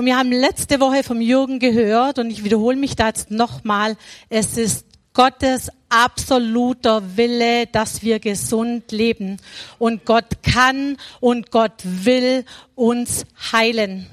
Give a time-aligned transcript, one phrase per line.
[0.00, 3.98] Und wir haben letzte Woche vom Jürgen gehört und ich wiederhole mich da jetzt nochmal.
[4.30, 9.36] Es ist Gottes absoluter Wille, dass wir gesund leben.
[9.78, 14.06] Und Gott kann und Gott will uns heilen.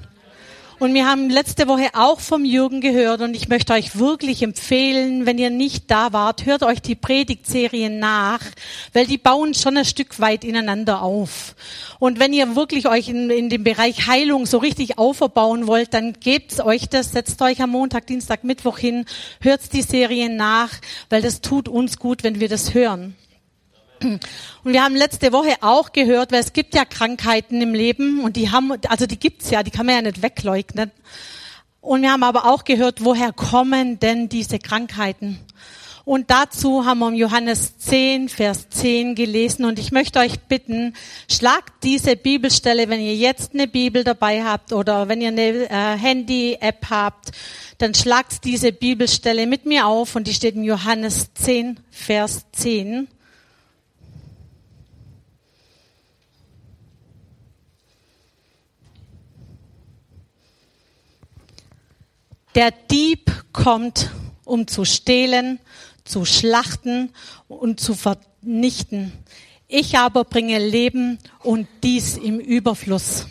[0.80, 5.26] Und wir haben letzte Woche auch vom Jürgen gehört und ich möchte euch wirklich empfehlen,
[5.26, 8.38] wenn ihr nicht da wart, hört euch die Predigtserien nach,
[8.92, 11.56] weil die bauen schon ein Stück weit ineinander auf.
[11.98, 16.12] Und wenn ihr wirklich euch in, in dem Bereich Heilung so richtig aufbauen wollt, dann
[16.12, 19.04] gebt euch das, setzt euch am Montag, Dienstag, Mittwoch hin,
[19.40, 20.70] hört die Serien nach,
[21.10, 23.16] weil das tut uns gut, wenn wir das hören.
[24.02, 28.36] Und wir haben letzte Woche auch gehört, weil es gibt ja Krankheiten im Leben und
[28.36, 30.90] die haben, also die gibt's ja, die kann man ja nicht wegleugnen.
[31.80, 35.38] Und wir haben aber auch gehört, woher kommen denn diese Krankheiten?
[36.08, 39.66] Und dazu haben wir Johannes 10, Vers 10 gelesen.
[39.66, 40.94] Und ich möchte euch bitten,
[41.30, 45.98] schlagt diese Bibelstelle, wenn ihr jetzt eine Bibel dabei habt oder wenn ihr eine äh,
[45.98, 47.32] Handy-App habt,
[47.76, 53.08] dann schlagt diese Bibelstelle mit mir auf und die steht in Johannes 10, Vers 10.
[62.54, 64.10] Der Dieb kommt,
[64.44, 65.60] um zu stehlen,
[66.04, 67.12] zu schlachten
[67.46, 69.12] und zu vernichten.
[69.68, 73.26] Ich aber bringe Leben und dies im Überfluss.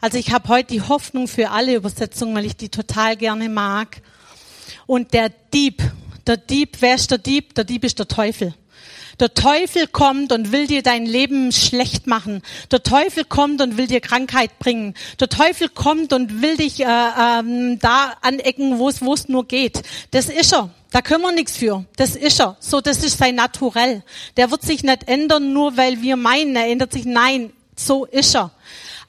[0.00, 4.02] Also ich habe heute die Hoffnung für alle Übersetzungen, weil ich die total gerne mag.
[4.86, 5.82] Und der Dieb,
[6.26, 7.54] der Dieb, wer ist der Dieb?
[7.54, 8.54] Der Dieb ist der Teufel.
[9.20, 12.42] Der Teufel kommt und will dir dein Leben schlecht machen.
[12.70, 14.94] Der Teufel kommt und will dir Krankheit bringen.
[15.20, 19.82] Der Teufel kommt und will dich äh, ähm, da anecken, wo es nur geht.
[20.10, 20.70] Das ist er.
[20.90, 21.84] Da können wir nichts für.
[21.96, 22.56] Das ist er.
[22.60, 24.02] So, das ist sein Naturell.
[24.36, 27.04] Der wird sich nicht ändern, nur weil wir meinen, er ändert sich.
[27.04, 28.52] Nein, so ist er.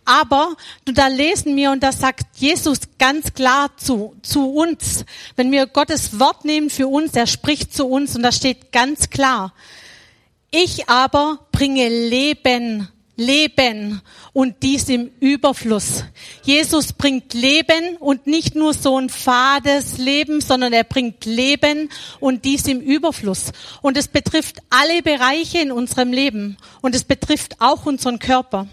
[0.06, 5.04] Aber da lesen wir und da sagt Jesus ganz klar zu, zu uns,
[5.36, 9.10] wenn wir Gottes Wort nehmen für uns, er spricht zu uns und da steht ganz
[9.10, 9.52] klar,
[10.52, 14.02] ich aber bringe Leben, Leben
[14.34, 16.04] und dies im Überfluss.
[16.44, 21.90] Jesus bringt Leben und nicht nur so ein fades Leben, sondern er bringt Leben
[22.20, 23.52] und dies im Überfluss.
[23.82, 28.68] Und es betrifft alle Bereiche in unserem Leben und es betrifft auch unseren Körper.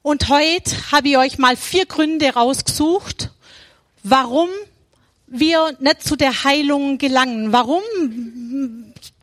[0.00, 3.32] Und heute habe ich euch mal vier Gründe rausgesucht,
[4.04, 4.48] warum
[5.26, 7.52] wir nicht zu der Heilung gelangen.
[7.52, 7.82] Warum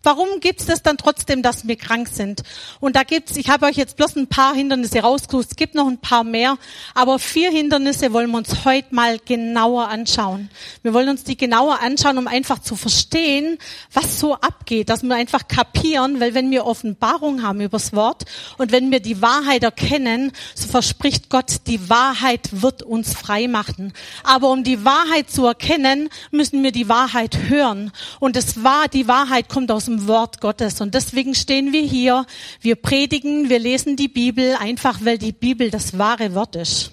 [0.05, 2.43] Warum gibt es das dann trotzdem, dass wir krank sind?
[2.81, 5.87] Und da gibt's, ich habe euch jetzt bloß ein paar Hindernisse rausgesucht, es gibt noch
[5.87, 6.57] ein paar mehr,
[6.93, 10.49] aber vier Hindernisse wollen wir uns heute mal genauer anschauen.
[10.81, 13.57] Wir wollen uns die genauer anschauen, um einfach zu verstehen,
[13.93, 18.25] was so abgeht, dass wir einfach kapieren, weil wenn wir Offenbarung haben übers Wort
[18.57, 23.93] und wenn wir die Wahrheit erkennen, so verspricht Gott, die Wahrheit wird uns frei machen.
[24.25, 27.93] Aber um die Wahrheit zu erkennen, müssen wir die Wahrheit hören.
[28.19, 30.81] Und es war, die Wahrheit kommt aus dem dem Wort Gottes.
[30.81, 32.25] Und deswegen stehen wir hier,
[32.61, 36.91] wir predigen, wir lesen die Bibel, einfach weil die Bibel das wahre Wort ist.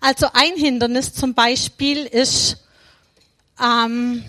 [0.00, 2.58] Also ein Hindernis zum Beispiel ist,
[3.62, 4.22] ähm,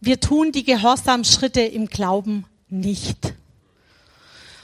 [0.00, 3.34] wir tun die Gehorsamschritte im Glauben nicht.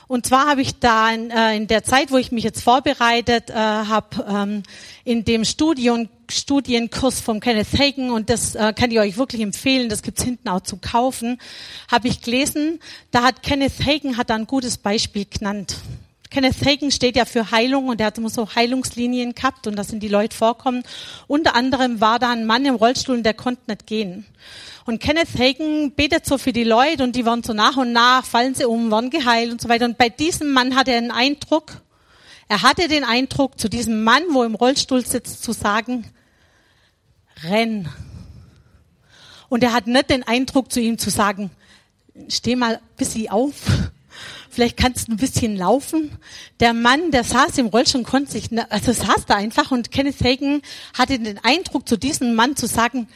[0.09, 3.51] Und zwar habe ich da in, äh, in, der Zeit, wo ich mich jetzt vorbereitet
[3.51, 4.63] äh, habe, ähm,
[5.05, 9.89] in dem Studium, Studienkurs vom Kenneth Hagen, und das äh, kann ich euch wirklich empfehlen,
[9.89, 11.39] das gibt's hinten auch zu kaufen,
[11.91, 15.77] habe ich gelesen, da hat Kenneth Hagen hat da ein gutes Beispiel genannt.
[16.31, 19.85] Kenneth Hagen steht ja für Heilung und er hat immer so Heilungslinien gehabt und da
[19.85, 20.83] sind die Leute vorkommen.
[21.29, 24.27] Unter anderem war da ein Mann im Rollstuhl und der konnte nicht gehen.
[24.85, 28.25] Und Kenneth Hagen betet so für die Leute und die werden so nach und nach,
[28.25, 29.85] fallen sie um, werden geheilt und so weiter.
[29.85, 31.81] Und bei diesem Mann hat er einen Eindruck,
[32.49, 36.05] er hatte den Eindruck, zu diesem Mann, wo im Rollstuhl sitzt, zu sagen,
[37.43, 37.89] renn.
[39.49, 41.51] Und er hat nicht den Eindruck, zu ihm zu sagen,
[42.29, 43.55] steh mal ein bisschen auf,
[44.51, 46.11] vielleicht kannst du ein bisschen laufen.
[46.61, 50.23] Der Mann, der saß im Rollstuhl und konnte sich, also saß da einfach und Kenneth
[50.23, 50.63] Hagen
[50.95, 53.09] hatte den Eindruck, zu diesem Mann zu sagen,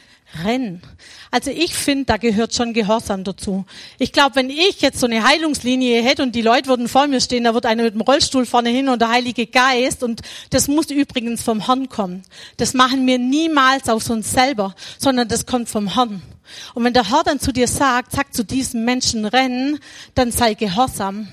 [0.43, 0.81] renn.
[1.29, 3.65] Also ich finde, da gehört schon Gehorsam dazu.
[3.99, 7.21] Ich glaube, wenn ich jetzt so eine Heilungslinie hätte und die Leute würden vor mir
[7.21, 10.67] stehen, da wird einer mit dem Rollstuhl vorne hin und der Heilige Geist und das
[10.67, 12.23] muss übrigens vom Herrn kommen.
[12.57, 16.21] Das machen wir niemals aus uns selber, sondern das kommt vom Herrn.
[16.73, 19.79] Und wenn der Herr dann zu dir sagt, sag zu diesem Menschen rennen,
[20.15, 21.29] dann sei gehorsam.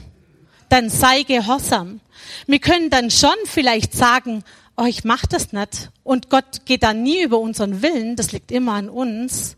[0.68, 2.00] Dann sei gehorsam.
[2.46, 4.44] Wir können dann schon vielleicht sagen,
[4.78, 5.90] oh, ich mach das nicht.
[6.04, 9.56] Und Gott geht da nie über unseren Willen, das liegt immer an uns.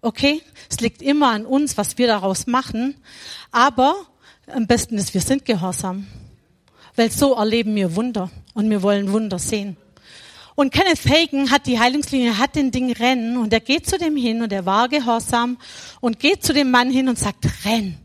[0.00, 0.42] Okay?
[0.70, 2.96] Es liegt immer an uns, was wir daraus machen.
[3.52, 3.94] Aber
[4.46, 6.06] am besten ist, wir sind gehorsam.
[6.96, 9.76] Weil so erleben wir Wunder und wir wollen Wunder sehen.
[10.54, 14.16] Und Kenneth Hagen hat die Heilungslinie, hat den Ding rennen und er geht zu dem
[14.16, 15.56] hin und er war gehorsam
[16.00, 17.96] und geht zu dem Mann hin und sagt, renn.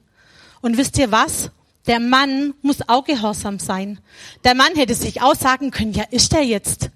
[0.62, 1.50] Und wisst ihr was?
[1.88, 4.00] Der Mann muss auch gehorsam sein.
[4.44, 6.90] Der Mann hätte sich auch sagen können, ja, ist der jetzt?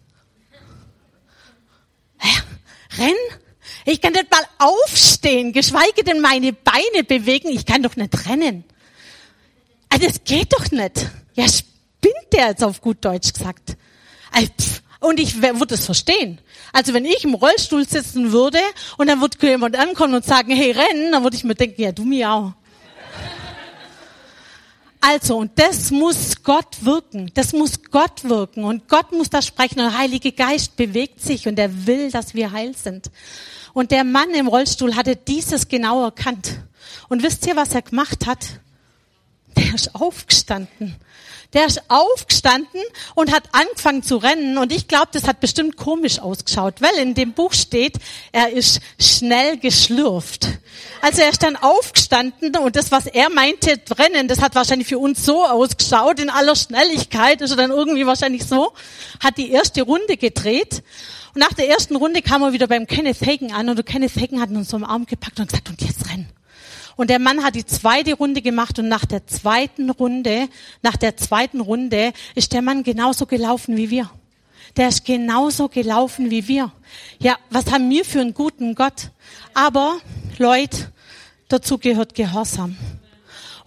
[2.21, 3.15] Ja, renn?
[3.85, 7.49] Ich kann nicht mal aufstehen, geschweige denn meine Beine bewegen.
[7.49, 8.63] Ich kann doch nicht rennen.
[9.89, 11.09] Also das geht doch nicht.
[11.35, 13.77] Ja, spinnt der jetzt auf gut Deutsch gesagt.
[14.99, 16.39] Und ich würde es verstehen.
[16.73, 18.59] Also wenn ich im Rollstuhl sitzen würde
[18.97, 21.91] und dann würde jemand ankommen und sagen, hey, rennen, dann würde ich mir denken, ja,
[21.91, 22.53] du mir auch.
[24.99, 27.31] Also, und das muss Gott wirken.
[27.33, 28.63] Das muss Gott wirken.
[28.63, 29.79] Und Gott muss da sprechen.
[29.79, 33.11] Und der Heilige Geist bewegt sich und er will, dass wir heil sind.
[33.73, 36.59] Und der Mann im Rollstuhl hatte dieses genau erkannt.
[37.09, 38.45] Und wisst ihr, was er gemacht hat?
[39.57, 40.95] Der ist aufgestanden
[41.53, 42.81] der ist aufgestanden
[43.15, 44.57] und hat angefangen zu rennen.
[44.57, 47.97] Und ich glaube, das hat bestimmt komisch ausgeschaut, weil in dem Buch steht,
[48.31, 50.47] er ist schnell geschlürft.
[51.01, 54.99] Also er ist dann aufgestanden und das, was er meinte, rennen, das hat wahrscheinlich für
[54.99, 58.73] uns so ausgeschaut, in aller Schnelligkeit, ist er dann irgendwie wahrscheinlich so,
[59.19, 60.83] hat die erste Runde gedreht.
[61.33, 64.41] Und nach der ersten Runde kam er wieder beim Kenneth Hagen an und Kenneth Hagen
[64.41, 66.36] hat ihn so am Arm gepackt und gesagt, und jetzt rennen.
[66.97, 70.49] Und der Mann hat die zweite Runde gemacht und nach der zweiten Runde,
[70.81, 74.09] nach der zweiten Runde ist der Mann genauso gelaufen wie wir.
[74.75, 76.71] Der ist genauso gelaufen wie wir.
[77.19, 79.11] Ja, was haben wir für einen guten Gott?
[79.53, 79.99] Aber,
[80.39, 80.91] Leute,
[81.47, 82.75] dazu gehört Gehorsam.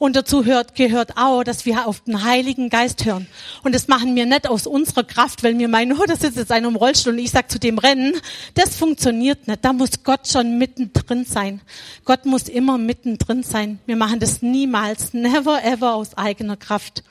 [0.01, 3.27] Und dazu hört, gehört auch, dass wir auf den Heiligen Geist hören.
[3.63, 6.51] Und das machen wir nicht aus unserer Kraft, weil wir meinen, oh, da sitzt jetzt
[6.51, 8.15] einer im Rollstuhl und ich sag zu dem Rennen.
[8.55, 9.63] Das funktioniert nicht.
[9.63, 11.61] Da muss Gott schon mittendrin sein.
[12.07, 13.79] Gott muss immer mittendrin sein.
[13.85, 17.05] Wir machen das niemals, never ever aus eigener Kraft.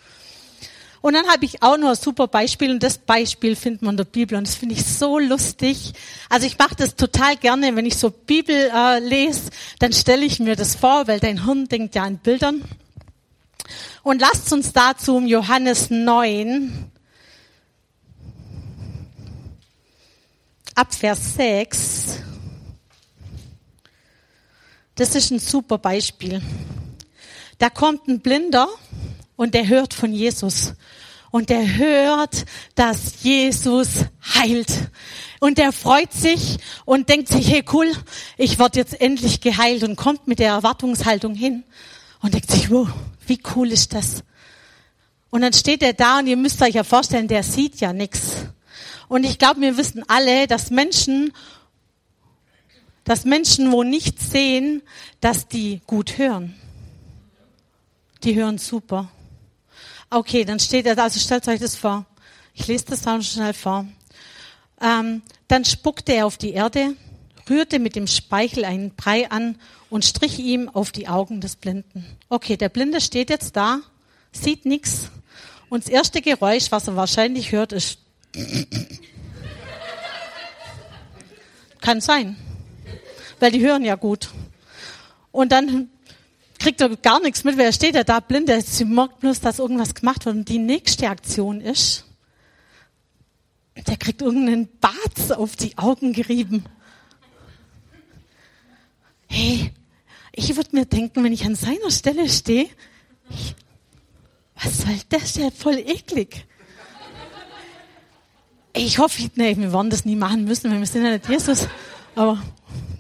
[1.02, 3.98] Und dann habe ich auch noch ein super Beispiel und das Beispiel findet man in
[3.98, 5.94] der Bibel und das finde ich so lustig.
[6.28, 9.50] Also ich mache das total gerne, wenn ich so Bibel äh, lese,
[9.80, 12.64] dann stelle ich mir das vor, weil dein Hirn denkt ja an Bildern.
[14.04, 16.92] Und lasst uns dazu um Johannes 9
[20.76, 22.20] ab Vers 6.
[24.96, 26.42] Das ist ein super Beispiel.
[27.58, 28.68] Da kommt ein Blinder
[29.40, 30.74] und der hört von Jesus.
[31.32, 32.44] Und der hört,
[32.76, 33.88] dass Jesus
[34.36, 34.90] heilt.
[35.40, 37.90] Und der freut sich und denkt sich, hey cool,
[38.36, 41.64] ich werde jetzt endlich geheilt und kommt mit der Erwartungshaltung hin
[42.22, 42.90] und denkt sich, wow,
[43.28, 44.26] wie cool ist das?
[45.30, 48.46] Und dann steht er da und ihr müsst euch ja vorstellen, der sieht ja nichts.
[49.08, 51.32] Und ich glaube, wir wissen alle, dass Menschen,
[53.06, 54.82] dass Menschen, wo nichts sehen,
[55.22, 56.56] dass die gut hören.
[58.26, 59.10] Die hören super.
[60.12, 62.06] Okay, dann steht er, also stellt euch das vor.
[62.54, 63.86] Ich lese das dann schnell vor.
[64.82, 66.96] Ähm, dann spuckte er auf die Erde,
[67.48, 69.58] rührte mit dem Speichel einen Brei an
[69.90, 72.06] und strich ihm auf die Augen des Blinden.
[72.28, 73.82] Okay, der Blinde steht jetzt da,
[74.32, 75.12] sieht nichts
[75.70, 78.00] und das erste Geräusch, was er wahrscheinlich hört, ist
[81.82, 82.36] kann sein,
[83.40, 84.30] weil die hören ja gut.
[85.32, 85.90] Und dann
[86.60, 90.26] kriegt er gar nichts mit, wer steht da blind, sie merkt bloß, dass irgendwas gemacht
[90.26, 90.36] wird.
[90.36, 92.06] Und die nächste Aktion ist,
[93.88, 96.66] der kriegt irgendeinen Bart auf die Augen gerieben.
[99.28, 99.72] Hey,
[100.34, 102.68] ich würde mir denken, wenn ich an seiner Stelle stehe,
[104.62, 105.34] was soll das?
[105.34, 106.46] Der voll eklig.
[108.74, 111.68] Ich hoffe, nee, wir werden das nie machen müssen, weil wir sind ja nicht Jesus.
[112.16, 112.42] Aber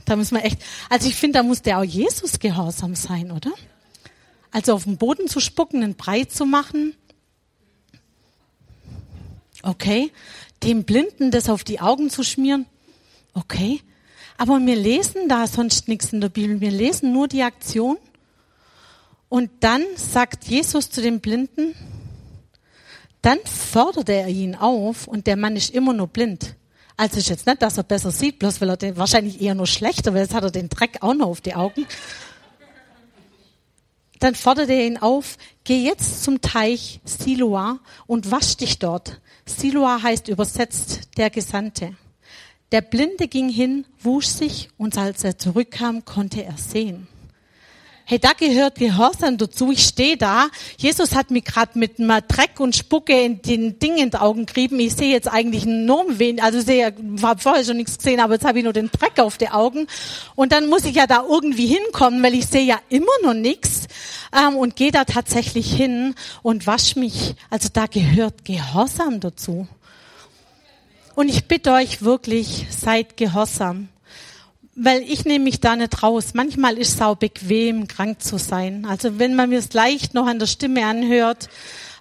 [0.09, 3.51] da müssen wir echt, also ich finde, da muss der auch Jesus gehorsam sein, oder?
[4.51, 6.95] Also auf den Boden zu spucken, einen Brei zu machen.
[9.61, 10.11] Okay.
[10.63, 12.65] Dem Blinden das auf die Augen zu schmieren.
[13.33, 13.81] Okay.
[14.37, 16.59] Aber wir lesen da sonst nichts in der Bibel.
[16.59, 17.97] Wir lesen nur die Aktion.
[19.27, 21.75] Und dann sagt Jesus zu dem Blinden,
[23.21, 26.55] dann fordert er ihn auf und der Mann ist immer nur blind.
[26.99, 29.67] Also ist jetzt nicht, dass er besser sieht, bloß weil er den, wahrscheinlich eher nur
[29.67, 31.87] schlechter, weil jetzt hat er den Dreck auch noch auf die Augen.
[34.19, 39.21] Dann fordert er ihn auf, geh jetzt zum Teich Siloa und wasch dich dort.
[39.45, 41.95] Siloa heißt übersetzt der Gesandte.
[42.73, 47.07] Der Blinde ging hin, wusch sich und als er zurückkam, konnte er sehen.
[48.11, 49.71] Hey, da gehört Gehorsam dazu.
[49.71, 50.47] Ich stehe da.
[50.77, 54.47] Jesus hat mich gerade mit einem Dreck und Spucke in den Dingen in die Augen
[54.47, 54.79] gerieben.
[54.79, 58.45] Ich sehe jetzt eigentlich nur wen, also sehe, habe vorher schon nichts gesehen, aber jetzt
[58.45, 59.85] habe ich nur den Dreck auf die Augen.
[60.33, 63.85] Und dann muss ich ja da irgendwie hinkommen, weil ich sehe ja immer noch nichts
[64.35, 67.35] ähm, und gehe da tatsächlich hin und wasch mich.
[67.51, 69.67] Also da gehört Gehorsam dazu.
[71.13, 73.89] Und ich bitte euch wirklich, seid gehorsam
[74.81, 76.33] weil ich nehme mich da nicht raus.
[76.33, 78.85] Manchmal ist es auch bequem, krank zu sein.
[78.85, 81.49] Also wenn man mir es leicht noch an der Stimme anhört.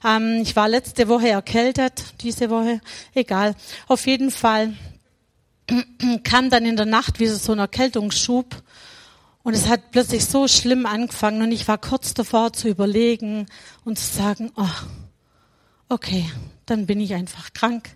[0.05, 2.81] Ähm, ich war letzte Woche erkältet, diese Woche,
[3.15, 3.57] egal.
[3.89, 4.75] Auf jeden Fall
[6.23, 8.63] kam dann in der Nacht wieder so ein Erkältungsschub.
[9.43, 13.47] Und es hat plötzlich so schlimm angefangen und ich war kurz davor zu überlegen
[13.85, 14.67] und zu sagen, oh,
[15.89, 16.31] okay,
[16.67, 17.89] dann bin ich einfach krank.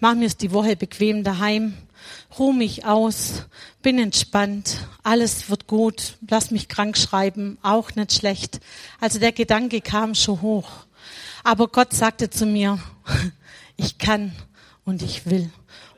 [0.00, 1.74] Mach mir es die Woche bequem daheim
[2.38, 3.44] ruh mich aus,
[3.82, 8.60] bin entspannt, alles wird gut, lass mich krank schreiben, auch nicht schlecht.
[9.00, 10.70] Also der Gedanke kam schon hoch.
[11.42, 12.78] Aber Gott sagte zu mir,
[13.76, 14.32] ich kann
[14.84, 15.50] und ich will.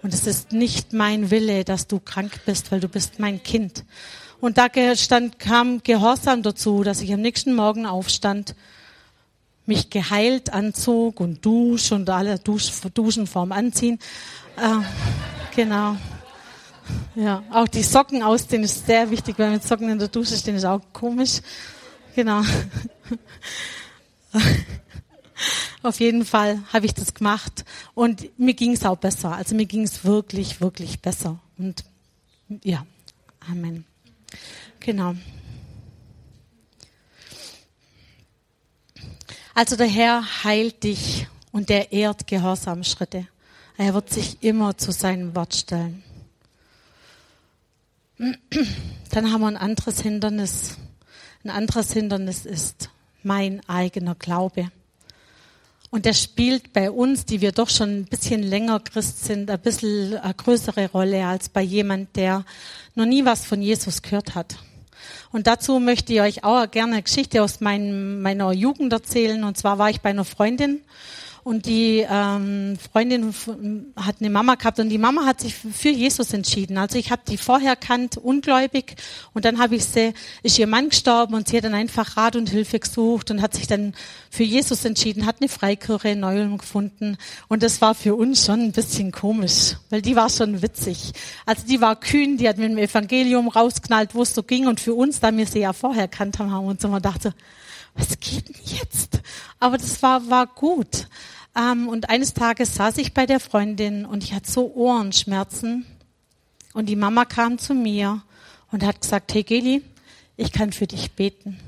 [0.02, 3.84] Und es ist nicht mein Wille, dass du krank bist, weil du bist mein Kind.
[4.40, 8.54] Und da stand, kam Gehorsam dazu, dass ich am nächsten Morgen aufstand,
[9.64, 13.98] mich geheilt anzog und dusch und alle Dusch, Duschen vorm Anziehen.
[14.56, 14.84] Äh,
[15.56, 15.96] genau.
[17.16, 20.54] Ja, auch die Socken ausziehen ist sehr wichtig, weil mit Socken in der Dusche stehen
[20.54, 21.40] ist auch komisch.
[22.14, 22.42] Genau.
[25.82, 29.32] Auf jeden Fall habe ich das gemacht und mir ging es auch besser.
[29.34, 31.38] Also mir ging es wirklich, wirklich besser.
[31.58, 31.84] Und
[32.62, 32.86] ja,
[33.50, 33.84] Amen.
[34.80, 35.14] Genau.
[39.54, 43.28] Also der Herr heilt dich und der ehrt Gehorsamschritte.
[43.78, 46.02] Er wird sich immer zu seinem Wort stellen.
[49.10, 50.78] Dann haben wir ein anderes Hindernis.
[51.44, 52.88] Ein anderes Hindernis ist
[53.22, 54.70] mein eigener Glaube.
[55.90, 59.60] Und der spielt bei uns, die wir doch schon ein bisschen länger Christ sind, ein
[59.60, 62.44] bisschen eine größere Rolle als bei jemand, der
[62.94, 64.56] noch nie was von Jesus gehört hat.
[65.32, 69.44] Und dazu möchte ich euch auch gerne eine Geschichte aus mein, meiner Jugend erzählen.
[69.44, 70.80] Und zwar war ich bei einer Freundin
[71.46, 73.32] und die ähm, Freundin
[73.94, 76.76] hat eine Mama gehabt und die Mama hat sich für Jesus entschieden.
[76.76, 78.96] Also ich habe die vorher kannt, ungläubig
[79.32, 80.12] und dann habe ich sie,
[80.42, 83.54] ist ihr Mann gestorben und sie hat dann einfach Rat und Hilfe gesucht und hat
[83.54, 83.94] sich dann
[84.28, 88.62] für Jesus entschieden, hat eine Freikirche in Neulm gefunden und das war für uns schon
[88.62, 91.12] ein bisschen komisch, weil die war schon witzig.
[91.44, 94.80] Also die war kühn, die hat mit dem Evangelium rausknallt, wo es so ging und
[94.80, 97.28] für uns, da wir sie ja vorher kannt haben, haben wir uns immer gedacht,
[97.96, 99.20] was geht denn jetzt?
[99.58, 101.06] Aber das war, war gut.
[101.56, 105.86] Ähm, und eines Tages saß ich bei der Freundin und ich hatte so Ohrenschmerzen.
[106.74, 108.22] Und die Mama kam zu mir
[108.70, 109.82] und hat gesagt, hey Geli,
[110.36, 111.58] ich kann für dich beten.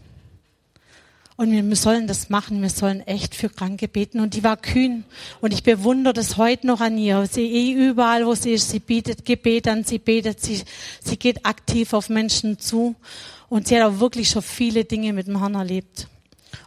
[1.36, 4.18] Und wir sollen das machen, wir sollen echt für Kranke beten.
[4.18, 5.04] Und die war kühn.
[5.40, 7.26] Und ich bewundere das heute noch an ihr.
[7.30, 10.62] Sie eh überall, wo sie ist, sie bietet Gebet an, sie betet, sie,
[11.00, 12.96] sie geht aktiv auf Menschen zu.
[13.48, 16.08] Und sie hat auch wirklich schon viele Dinge mit dem Herrn erlebt.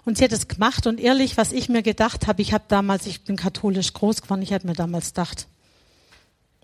[0.05, 3.05] Und sie hat es gemacht und ehrlich, was ich mir gedacht habe, ich habe damals,
[3.05, 5.47] ich bin katholisch groß geworden, ich habe mir damals gedacht,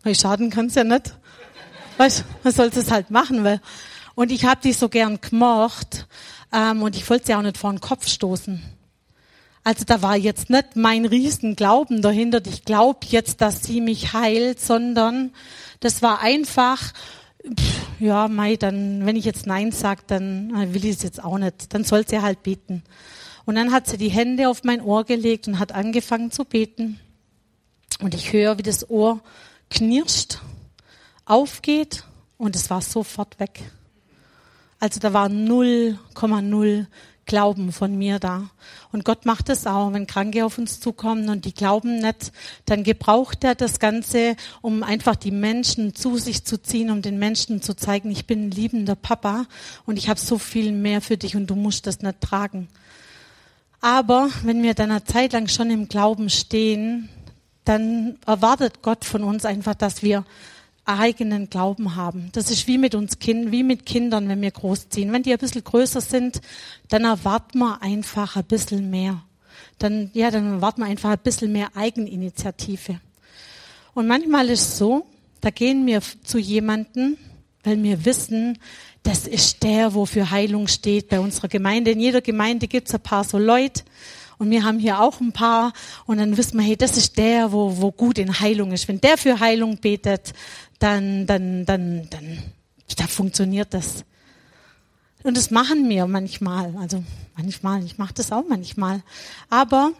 [0.03, 1.15] weil schaden kann es ja nicht.
[1.97, 3.61] Weißt, man sollte es halt machen, weil
[4.15, 6.07] und ich habe die so gern gemocht
[6.51, 8.63] ähm, und ich wollte sie auch nicht vor den Kopf stoßen.
[9.63, 14.59] Also da war jetzt nicht mein Riesenglauben dahinter, ich glaube jetzt, dass sie mich heilt,
[14.59, 15.33] sondern
[15.81, 16.93] das war einfach,
[17.55, 21.23] pff, ja, Mai, dann, wenn ich jetzt Nein sage, dann äh, will ich es jetzt
[21.23, 21.73] auch nicht.
[21.73, 22.83] Dann soll sie halt beten.
[23.45, 26.99] Und dann hat sie die Hände auf mein Ohr gelegt und hat angefangen zu beten.
[27.99, 29.21] Und ich höre, wie das Ohr
[29.69, 30.39] knirscht,
[31.25, 32.03] aufgeht
[32.37, 33.71] und es war sofort weg.
[34.79, 36.85] Also da war 0,0
[37.27, 38.49] Glauben von mir da.
[38.91, 42.31] Und Gott macht es auch, wenn Kranke auf uns zukommen und die glauben nicht,
[42.65, 47.19] dann gebraucht er das Ganze, um einfach die Menschen zu sich zu ziehen, um den
[47.19, 49.45] Menschen zu zeigen, ich bin ein liebender Papa
[49.85, 52.67] und ich habe so viel mehr für dich und du musst das nicht tragen.
[53.81, 57.09] Aber wenn wir dann eine Zeit lang schon im Glauben stehen,
[57.65, 60.23] dann erwartet Gott von uns einfach, dass wir
[60.87, 62.29] eigenen Glauben haben.
[62.33, 65.11] Das ist wie mit uns Kindern, wie mit Kindern, wenn wir großziehen.
[65.11, 66.41] Wenn die ein bisschen größer sind,
[66.89, 69.21] dann erwarten wir einfach ein bisschen mehr.
[69.79, 72.99] Dann, ja, dann erwarten wir einfach ein bisschen mehr Eigeninitiative.
[73.93, 75.05] Und manchmal ist es so,
[75.41, 77.17] da gehen wir zu jemanden,
[77.63, 78.57] weil wir wissen,
[79.03, 81.91] das ist der, wo für Heilung steht bei unserer Gemeinde.
[81.91, 83.83] In jeder Gemeinde gibt es ein paar so Leute,
[84.39, 85.73] und wir haben hier auch ein paar.
[86.05, 88.87] Und dann wissen wir, hey, das ist der, wo, wo gut in Heilung ist.
[88.87, 90.33] Wenn der für Heilung betet,
[90.79, 92.43] dann, dann, dann, dann,
[92.97, 94.03] da funktioniert das.
[95.23, 96.75] Und das machen wir manchmal.
[96.77, 97.03] Also
[97.35, 99.01] manchmal, ich mache das auch manchmal.
[99.49, 99.91] Aber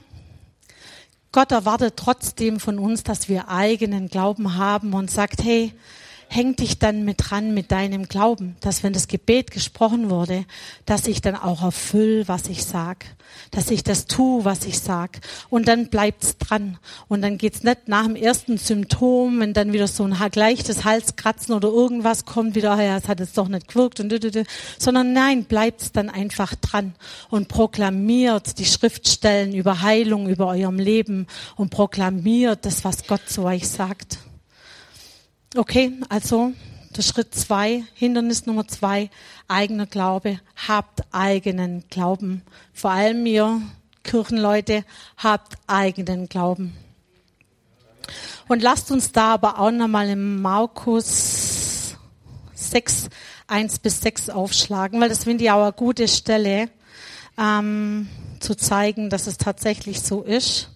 [1.32, 5.74] Gott erwartet trotzdem von uns, dass wir eigenen Glauben haben und sagt, hey,
[6.30, 10.46] häng dich dann mit dran mit deinem Glauben, dass wenn das Gebet gesprochen wurde,
[10.86, 13.06] dass ich dann auch erfüll, was ich sag,
[13.52, 15.20] dass ich das tue, was ich sag.
[15.50, 16.78] Und dann bleibt's dran.
[17.08, 21.54] Und dann geht's nicht nach dem ersten Symptom, wenn dann wieder so ein leichtes Halskratzen
[21.54, 24.14] oder irgendwas kommt wieder, ah ja, es hat jetzt doch nicht gewirkt und
[24.78, 26.94] sondern nein, bleibt's dann einfach dran
[27.30, 33.44] und proklamiert die Schriftstellen über Heilung über eurem Leben und proklamiert das, was Gott zu
[33.44, 34.20] euch sagt.
[35.56, 36.52] Okay, also
[36.96, 39.10] der Schritt zwei, Hindernis Nummer zwei,
[39.48, 40.40] eigener Glaube.
[40.68, 42.42] Habt eigenen Glauben.
[42.74, 43.62] Vor allem ihr
[44.04, 44.84] Kirchenleute,
[45.18, 46.76] habt eigenen Glauben.
[48.48, 51.96] Und lasst uns da aber auch nochmal im Markus
[52.54, 53.10] 6,
[53.48, 56.70] 1 bis 6 aufschlagen, weil das finde ich auch eine gute Stelle,
[57.38, 60.72] ähm, zu zeigen, dass es tatsächlich so ist.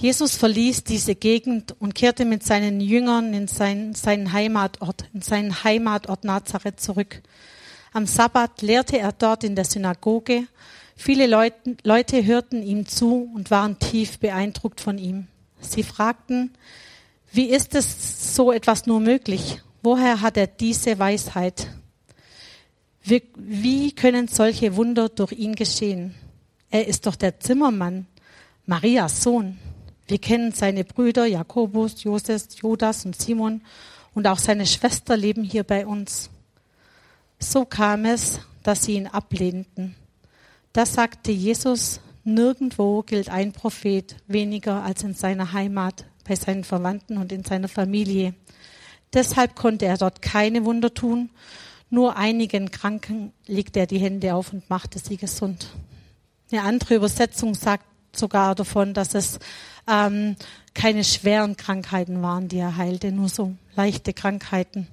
[0.00, 5.62] Jesus verließ diese Gegend und kehrte mit seinen Jüngern in sein, seinen Heimatort, in seinen
[5.62, 7.20] Heimatort Nazareth zurück.
[7.92, 10.46] Am Sabbat lehrte er dort in der Synagoge.
[10.96, 15.26] Viele Leute, Leute hörten ihm zu und waren tief beeindruckt von ihm.
[15.60, 16.54] Sie fragten,
[17.30, 19.60] wie ist es so etwas nur möglich?
[19.82, 21.66] Woher hat er diese Weisheit?
[23.02, 26.14] Wie, wie können solche Wunder durch ihn geschehen?
[26.70, 28.06] Er ist doch der Zimmermann,
[28.64, 29.58] Marias Sohn.
[30.10, 33.62] Wir kennen seine Brüder Jakobus, Josef, Judas und Simon
[34.12, 36.30] und auch seine Schwester leben hier bei uns.
[37.38, 39.94] So kam es, dass sie ihn ablehnten.
[40.72, 47.16] Da sagte Jesus, nirgendwo gilt ein Prophet weniger als in seiner Heimat, bei seinen Verwandten
[47.16, 48.34] und in seiner Familie.
[49.12, 51.30] Deshalb konnte er dort keine Wunder tun,
[51.88, 55.68] nur einigen Kranken legte er die Hände auf und machte sie gesund.
[56.50, 59.38] Eine andere Übersetzung sagt sogar davon, dass es
[59.88, 60.36] ähm,
[60.74, 64.86] keine schweren Krankheiten waren, die er heilte, nur so leichte Krankheiten.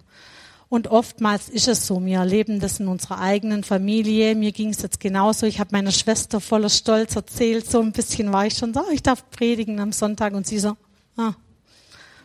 [0.69, 4.35] Und oftmals ist es so, wir erleben das in unserer eigenen Familie.
[4.35, 5.45] Mir ging es jetzt genauso.
[5.45, 9.01] Ich habe meiner Schwester voller Stolz erzählt, so ein bisschen war ich schon so, ich
[9.01, 10.75] darf predigen am Sonntag und sie so,
[11.15, 11.33] ah.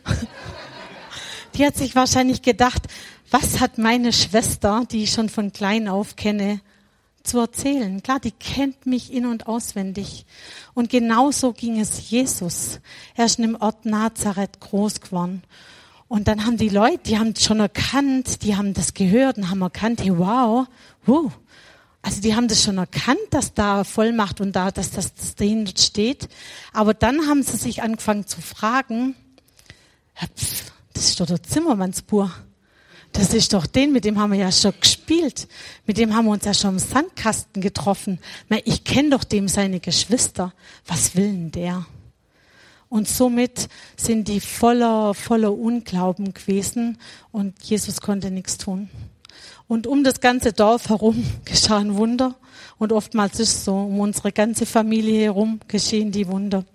[1.55, 2.87] Die hat sich wahrscheinlich gedacht,
[3.31, 6.59] was hat meine Schwester, die ich schon von klein auf kenne,
[7.23, 8.03] zu erzählen.
[8.03, 10.25] Klar, die kennt mich in und auswendig.
[10.73, 12.79] Und genauso ging es Jesus.
[13.15, 15.43] Er ist in dem Ort Nazareth groß geworden.
[16.07, 19.61] Und dann haben die Leute, die haben schon erkannt, die haben das gehört und haben
[19.61, 20.67] erkannt, hey, wow,
[21.05, 21.31] wow.
[22.01, 26.27] Also die haben das schon erkannt, dass da Vollmacht und da, dass das, dahinter steht.
[26.73, 29.15] Aber dann haben sie sich angefangen zu fragen,
[30.93, 32.31] das ist doch der Zimmermannsbur.
[33.13, 35.47] Das ist doch den, mit dem haben wir ja schon gespielt.
[35.85, 38.19] Mit dem haben wir uns ja schon im Sandkasten getroffen.
[38.65, 40.53] Ich kenne doch dem seine Geschwister.
[40.87, 41.85] Was will denn der?
[42.89, 46.97] Und somit sind die voller, voller Unglauben gewesen
[47.31, 48.89] und Jesus konnte nichts tun.
[49.67, 52.35] Und um das ganze Dorf herum geschah ein Wunder.
[52.77, 56.65] Und oftmals ist es so, um unsere ganze Familie herum geschehen die Wunder.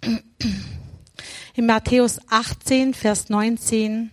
[1.54, 4.10] In Matthäus 18, Vers 19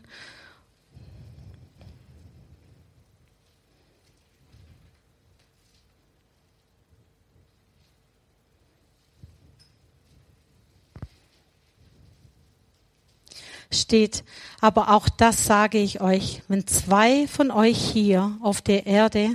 [13.73, 14.23] steht,
[14.59, 19.31] aber auch das sage ich euch, wenn zwei von euch hier auf der Erde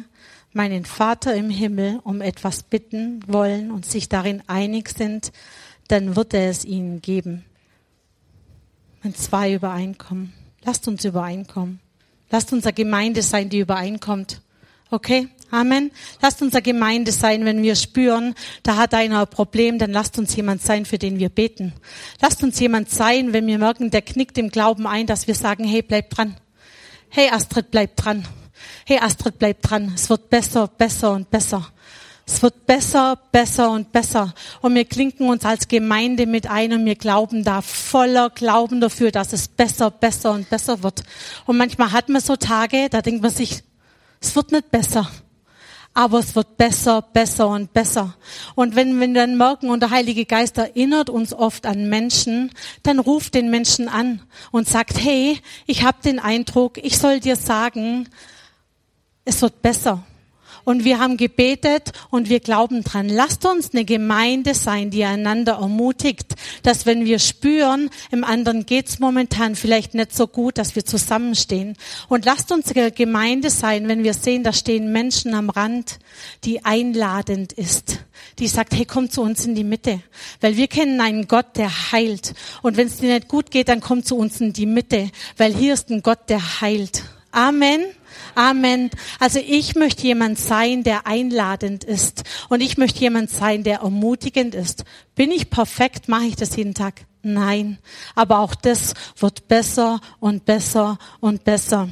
[0.52, 5.32] meinen Vater im Himmel um etwas bitten wollen und sich darin einig sind,
[5.88, 7.44] dann wird er es ihnen geben.
[9.02, 10.32] Wenn zwei übereinkommen,
[10.64, 11.80] lasst uns übereinkommen.
[12.30, 14.40] Lasst uns eine Gemeinde sein, die übereinkommt,
[14.90, 15.28] Okay?
[15.50, 15.92] Amen.
[16.20, 20.18] Lasst uns eine Gemeinde sein, wenn wir spüren, da hat einer ein Problem, dann lasst
[20.18, 21.72] uns jemand sein, für den wir beten.
[22.20, 25.64] Lasst uns jemand sein, wenn wir merken, der knickt im Glauben ein, dass wir sagen,
[25.64, 26.36] hey, bleib dran.
[27.08, 28.26] Hey, Astrid, bleib dran.
[28.84, 29.92] Hey, Astrid, bleib dran.
[29.94, 31.70] Es wird besser, besser und besser.
[32.28, 34.34] Es wird besser, besser und besser.
[34.60, 39.12] Und wir klinken uns als Gemeinde mit ein und wir glauben da voller Glauben dafür,
[39.12, 41.04] dass es besser, besser und besser wird.
[41.46, 43.62] Und manchmal hat man so Tage, da denkt man sich,
[44.26, 45.08] es wird nicht besser
[45.96, 48.14] aber es wird besser, besser und besser.
[48.54, 52.98] Und wenn, wir dann merken, und der Heilige Geist erinnert uns oft an Menschen, dann
[52.98, 54.20] ruft den Menschen an
[54.52, 58.10] und sagt, hey, ich habe den Eindruck, ich soll dir sagen,
[59.24, 60.04] es wird besser
[60.66, 63.08] und wir haben gebetet und wir glauben dran.
[63.08, 68.98] Lasst uns eine Gemeinde sein, die einander ermutigt, dass wenn wir spüren, im anderen geht's
[68.98, 71.76] momentan vielleicht nicht so gut, dass wir zusammenstehen.
[72.08, 76.00] Und lasst uns eine Gemeinde sein, wenn wir sehen, da stehen Menschen am Rand,
[76.42, 78.00] die einladend ist,
[78.40, 80.00] die sagt, hey, komm zu uns in die Mitte,
[80.40, 82.34] weil wir kennen einen Gott, der heilt.
[82.62, 85.54] Und wenn es dir nicht gut geht, dann komm zu uns in die Mitte, weil
[85.54, 87.04] hier ist ein Gott, der heilt.
[87.30, 87.82] Amen.
[88.36, 88.90] Amen.
[89.18, 92.22] Also ich möchte jemand sein, der einladend ist.
[92.50, 94.84] Und ich möchte jemand sein, der ermutigend ist.
[95.14, 96.08] Bin ich perfekt?
[96.08, 97.06] Mache ich das jeden Tag?
[97.22, 97.78] Nein.
[98.14, 101.88] Aber auch das wird besser und besser und besser.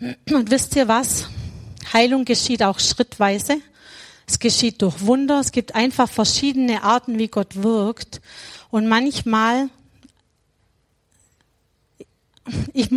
[0.00, 1.28] Und wisst ihr was?
[1.92, 3.58] Heilung geschieht auch schrittweise.
[4.26, 5.40] Es geschieht durch Wunder.
[5.40, 8.20] Es gibt einfach verschiedene Arten, wie Gott wirkt.
[8.70, 9.70] Und manchmal,
[12.72, 12.90] ich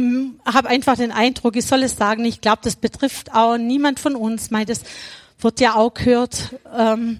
[0.45, 4.15] habe einfach den Eindruck, ich soll es sagen, ich glaube, das betrifft auch niemand von
[4.15, 4.81] uns, meint es
[5.39, 6.55] wird ja auch gehört.
[6.75, 7.19] Ähm,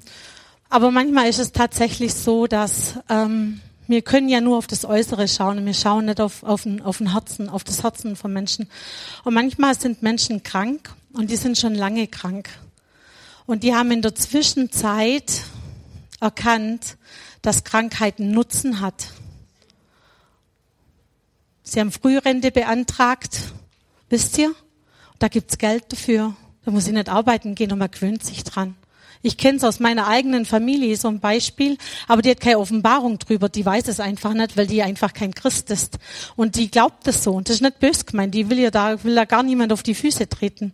[0.70, 5.28] aber manchmal ist es tatsächlich so, dass ähm, wir können ja nur auf das Äußere
[5.28, 8.32] schauen und wir schauen nicht auf, auf, den, auf den Herzen, auf das Herzen von
[8.32, 8.70] Menschen.
[9.24, 12.50] Und manchmal sind Menschen krank und die sind schon lange krank.
[13.46, 15.42] Und die haben in der Zwischenzeit
[16.22, 16.96] erkannt,
[17.42, 19.10] dass Krankheit einen Nutzen hat.
[21.64, 23.54] Sie haben Frührente beantragt,
[24.10, 24.54] wisst ihr?
[25.20, 26.36] Da gibt's Geld dafür.
[26.66, 28.76] Da muss ich nicht arbeiten gehen und man gewöhnt sich dran.
[29.24, 33.20] Ich kenne es aus meiner eigenen Familie, so ein Beispiel, aber die hat keine Offenbarung
[33.20, 36.00] drüber, die weiß es einfach nicht, weil die einfach kein Christ ist.
[36.36, 37.34] Und die glaubt es so.
[37.34, 39.84] Und das ist nicht bös gemeint, die will ja da, will da gar niemand auf
[39.84, 40.74] die Füße treten.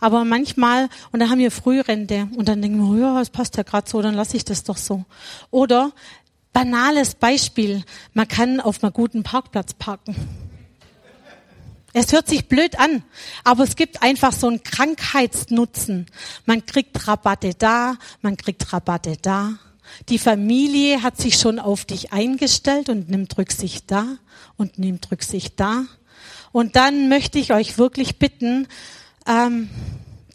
[0.00, 3.62] Aber manchmal, und dann haben wir Frührente, und dann denken wir, ja, es passt ja
[3.62, 5.04] gerade so, dann lasse ich das doch so.
[5.50, 5.92] Oder,
[6.52, 10.16] banales Beispiel, man kann auf einem guten Parkplatz parken.
[11.92, 13.02] Es hört sich blöd an,
[13.44, 16.06] aber es gibt einfach so einen Krankheitsnutzen.
[16.44, 19.58] Man kriegt Rabatte da, man kriegt Rabatte da.
[20.08, 24.18] Die Familie hat sich schon auf dich eingestellt und nimmt Rücksicht da
[24.56, 25.84] und nimmt Rücksicht da.
[26.52, 28.68] Und dann möchte ich euch wirklich bitten,
[29.26, 29.68] ähm,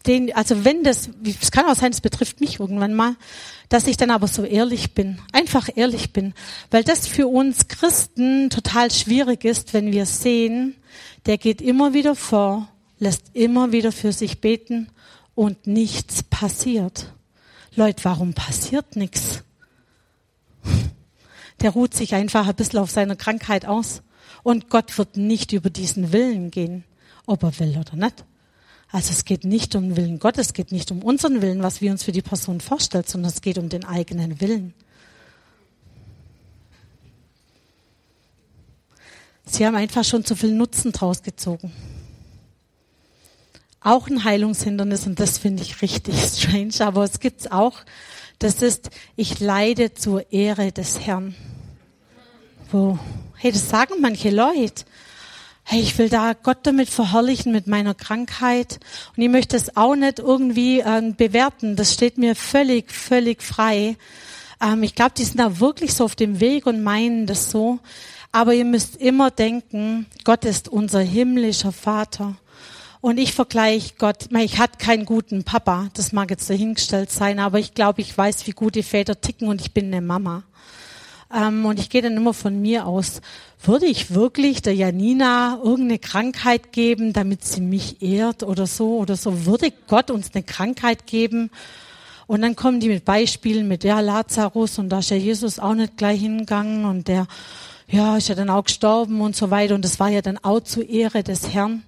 [0.08, 1.10] den, also wenn das,
[1.42, 3.16] es kann auch sein, es betrifft mich irgendwann mal,
[3.70, 6.34] dass ich dann aber so ehrlich bin, einfach ehrlich bin,
[6.72, 10.76] weil das für uns Christen total schwierig ist, wenn wir sehen,
[11.26, 12.68] der geht immer wieder vor,
[13.00, 14.90] lässt immer wieder für sich beten
[15.36, 17.14] und nichts passiert.
[17.76, 19.44] Leute, warum passiert nichts?
[21.62, 24.02] Der ruht sich einfach ein bisschen auf seine Krankheit aus.
[24.44, 26.84] Und Gott wird nicht über diesen Willen gehen,
[27.26, 28.26] ob er will oder nicht.
[28.92, 31.80] Also es geht nicht um den Willen Gottes, es geht nicht um unseren Willen, was
[31.80, 34.74] wir uns für die Person vorstellen, sondern es geht um den eigenen Willen.
[39.46, 41.72] Sie haben einfach schon zu viel Nutzen draus gezogen.
[43.80, 47.80] Auch ein Heilungshindernis, und das finde ich richtig strange, aber es gibt es auch.
[48.40, 51.36] Das ist, ich leide zur Ehre des Herrn.
[52.72, 53.00] Wo,
[53.36, 54.84] hey, das sagen manche Leute.
[55.74, 58.82] Hey, ich will da Gott damit verherrlichen mit meiner Krankheit.
[59.16, 61.78] Und ich möchte es auch nicht irgendwie äh, bewerten.
[61.78, 63.96] Das steht mir völlig, völlig frei.
[64.62, 67.80] Ähm, ich glaube, die sind da wirklich so auf dem Weg und meinen das so.
[68.34, 72.36] Aber ihr müsst immer denken, Gott ist unser himmlischer Vater.
[73.00, 77.60] Und ich vergleiche Gott, ich hatte keinen guten Papa, das mag jetzt dahingestellt sein, aber
[77.60, 80.44] ich glaube, ich weiß, wie gute Väter ticken und ich bin eine Mama.
[81.34, 83.22] Ähm, und ich gehe dann immer von mir aus.
[83.64, 89.16] Würde ich wirklich der Janina irgendeine Krankheit geben, damit sie mich ehrt oder so oder
[89.16, 89.46] so?
[89.46, 91.52] Würde Gott uns eine Krankheit geben?
[92.28, 95.74] Und dann kommen die mit Beispielen mit der Lazarus und da ist ja Jesus auch
[95.74, 97.28] nicht gleich hingegangen und der
[97.88, 99.76] ja, ist ja dann auch gestorben und so weiter.
[99.76, 101.84] Und das war ja dann auch zur Ehre des Herrn.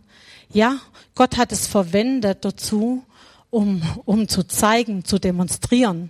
[0.51, 0.77] Ja,
[1.15, 3.03] Gott hat es verwendet dazu,
[3.49, 6.09] um, um zu zeigen, zu demonstrieren.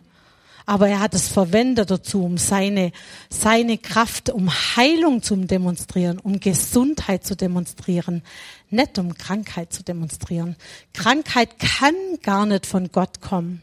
[0.66, 2.92] Aber er hat es verwendet dazu, um seine,
[3.30, 8.22] seine Kraft, um Heilung zu demonstrieren, um Gesundheit zu demonstrieren,
[8.70, 10.56] nicht um Krankheit zu demonstrieren.
[10.94, 13.62] Krankheit kann gar nicht von Gott kommen.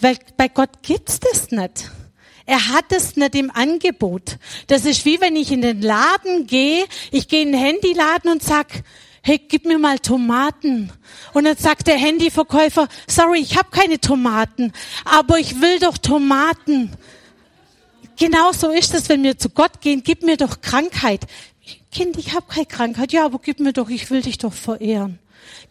[0.00, 1.90] Weil bei Gott gibt's das nicht.
[2.46, 4.36] Er hat es nicht im Angebot.
[4.66, 8.42] Das ist wie wenn ich in den Laden gehe, ich gehe in den Handyladen und
[8.42, 8.82] sag,
[9.24, 10.92] hey, gib mir mal Tomaten.
[11.32, 14.72] Und dann sagt der Handyverkäufer, sorry, ich habe keine Tomaten,
[15.04, 16.92] aber ich will doch Tomaten.
[18.16, 21.26] Genau so ist es, wenn wir zu Gott gehen, gib mir doch Krankheit.
[21.90, 23.12] Kind, ich habe keine Krankheit.
[23.12, 25.18] Ja, aber gib mir doch, ich will dich doch verehren.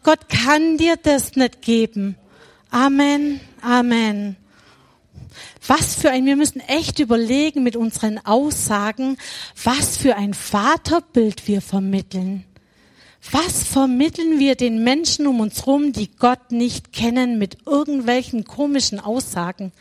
[0.02, 2.16] Gott kann dir das nicht geben.
[2.70, 4.36] Amen, Amen.
[5.66, 9.16] Was für ein, wir müssen echt überlegen mit unseren Aussagen,
[9.62, 12.44] was für ein Vaterbild wir vermitteln.
[13.30, 19.00] Was vermitteln wir den Menschen um uns herum, die Gott nicht kennen, mit irgendwelchen komischen
[19.00, 19.72] Aussagen?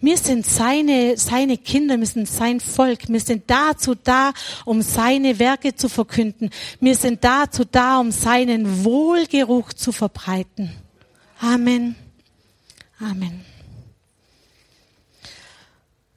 [0.00, 3.08] Wir sind seine, seine Kinder, wir sind sein Volk.
[3.08, 4.34] Wir sind dazu da,
[4.66, 6.50] um seine Werke zu verkünden.
[6.78, 10.72] Wir sind dazu da, um seinen Wohlgeruch zu verbreiten.
[11.40, 11.96] Amen.
[13.00, 13.53] Amen.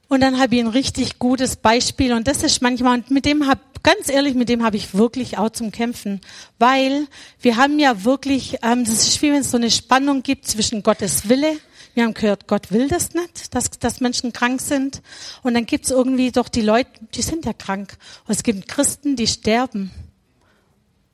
[0.08, 3.46] Und dann habe ich ein richtig gutes Beispiel und das ist manchmal, und mit dem
[3.46, 6.22] habe, ganz ehrlich, mit dem habe ich wirklich auch zum Kämpfen,
[6.58, 7.06] weil
[7.42, 10.82] wir haben ja wirklich, ähm, das ist wie wenn es so eine Spannung gibt zwischen
[10.82, 11.58] Gottes Wille.
[11.92, 15.02] Wir haben gehört, Gott will das nicht, dass, dass Menschen krank sind.
[15.42, 17.98] Und dann gibt es irgendwie doch die Leute, die sind ja krank.
[18.26, 19.90] Und es gibt Christen, die sterben.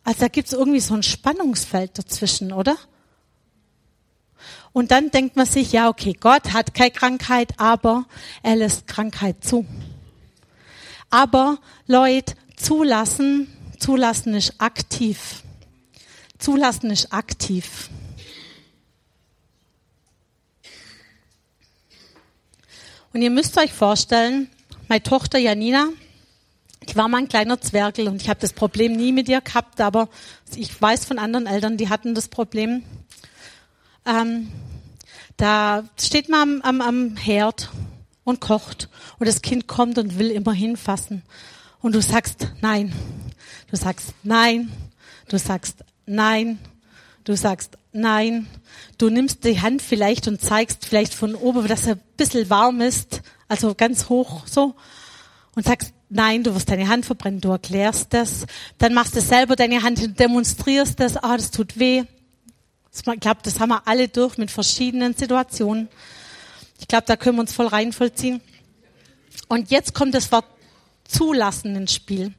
[0.04, 2.76] Also da gibt es irgendwie so ein Spannungsfeld dazwischen, oder?
[4.74, 8.06] Und dann denkt man sich, ja, okay, Gott hat keine Krankheit, aber
[8.42, 9.64] er lässt Krankheit zu.
[11.10, 13.46] Aber Leute, zulassen,
[13.78, 15.44] zulassen ist aktiv.
[16.38, 17.88] Zulassen ist aktiv.
[23.12, 24.50] Und ihr müsst euch vorstellen,
[24.88, 25.90] meine Tochter Janina,
[26.88, 29.80] die war mal ein kleiner Zwergel und ich habe das Problem nie mit ihr gehabt,
[29.80, 30.08] aber
[30.56, 32.82] ich weiß von anderen Eltern, die hatten das Problem.
[34.06, 34.50] Ähm,
[35.36, 37.70] da steht man am, am, am Herd
[38.24, 38.88] und kocht
[39.18, 41.22] und das Kind kommt und will immer hinfassen.
[41.80, 42.92] Und du sagst nein.
[43.70, 44.72] Du sagst nein.
[45.28, 46.58] Du sagst nein.
[47.24, 48.46] Du sagst nein.
[48.98, 52.80] Du nimmst die Hand vielleicht und zeigst vielleicht von oben, dass er ein bisschen warm
[52.80, 54.74] ist, also ganz hoch so.
[55.54, 58.46] Und sagst, nein, du wirst deine Hand verbrennen, du erklärst das.
[58.78, 62.04] Dann machst du selber deine Hand und demonstrierst das, ah, das tut weh.
[62.94, 65.88] Ich glaube, das haben wir alle durch mit verschiedenen Situationen.
[66.78, 68.40] Ich glaube, da können wir uns voll reinvollziehen.
[69.48, 70.46] Und jetzt kommt das Wort
[71.04, 72.32] zulassen ins Spiel.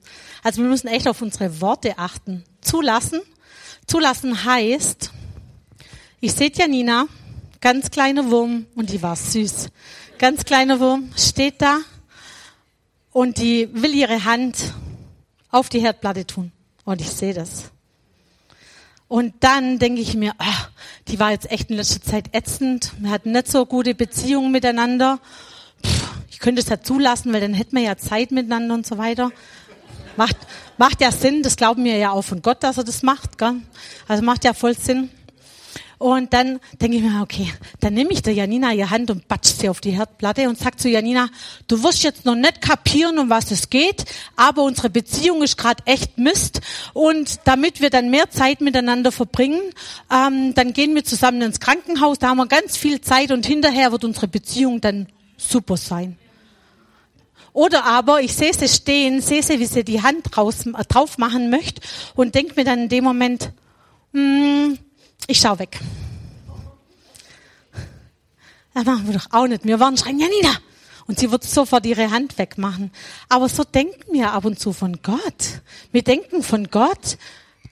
[0.44, 2.44] Also wir müssen echt auf unsere Worte achten.
[2.62, 3.22] Zulassen.
[3.86, 5.12] Zulassen heißt,
[6.22, 7.08] ich sehe Janina,
[7.62, 9.68] ganz kleiner Wurm und die war süß.
[10.18, 11.80] Ganz kleiner Wurm steht da
[13.12, 14.74] und die will ihre Hand
[15.52, 16.52] auf die Herdplatte tun.
[16.86, 17.72] Und ich sehe das.
[19.08, 20.70] Und dann denke ich mir, ach,
[21.08, 22.94] die war jetzt echt in letzter Zeit ätzend.
[23.00, 25.20] Wir hatten nicht so gute Beziehungen miteinander.
[25.86, 28.98] Pff, ich könnte es ja zulassen, weil dann hätten wir ja Zeit miteinander und so
[28.98, 29.32] weiter.
[30.18, 30.38] Macht,
[30.78, 33.38] macht ja Sinn, das glauben wir ja auch von Gott, dass er das macht.
[33.38, 33.56] Gell?
[34.08, 35.10] Also macht ja voll Sinn.
[35.98, 39.54] Und dann denke ich mir, okay, dann nehme ich der Janina ihre Hand und batsch
[39.54, 41.30] sie auf die Herdplatte und sag zu Janina,
[41.68, 44.06] du wirst jetzt noch nicht kapieren, um was es geht,
[44.36, 46.62] aber unsere Beziehung ist gerade echt Mist.
[46.94, 49.62] Und damit wir dann mehr Zeit miteinander verbringen,
[50.12, 53.92] ähm, dann gehen wir zusammen ins Krankenhaus, da haben wir ganz viel Zeit und hinterher
[53.92, 56.18] wird unsere Beziehung dann super sein.
[57.56, 61.18] Oder aber ich sehe sie stehen, sehe sie, wie sie die Hand draus, äh, drauf
[61.18, 61.82] machen möchte
[62.14, 63.52] und denke mir dann in dem Moment,
[64.12, 64.78] hm,
[65.28, 65.80] ich schau weg.
[68.74, 69.66] Das machen wir doch auch nicht.
[69.66, 70.58] Wir waren schreien, Janina!
[71.08, 72.92] Und sie wird sofort ihre Hand wegmachen.
[73.30, 75.62] Aber so denken wir ab und zu von Gott.
[75.92, 77.18] Wir denken von Gott,